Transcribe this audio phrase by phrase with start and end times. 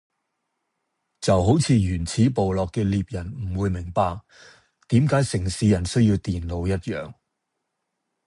[1.19, 4.19] 就好似原始部落嘅獵人唔會明白
[4.87, 7.13] 點解城市人需要電腦一樣